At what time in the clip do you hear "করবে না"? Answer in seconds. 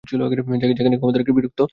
1.59-1.69